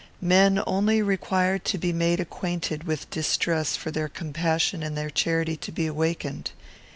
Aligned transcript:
Men 0.23 0.63
only 0.65 1.03
require 1.03 1.59
to 1.59 1.77
be 1.77 1.93
made 1.93 2.19
acquainted 2.19 2.85
with 2.85 3.07
distress 3.11 3.75
for 3.75 3.91
their 3.91 4.09
compassion 4.09 4.81
and 4.81 4.97
their 4.97 5.11
charity 5.11 5.55
to 5.57 5.71
be 5.71 5.85
awakened. 5.85 6.49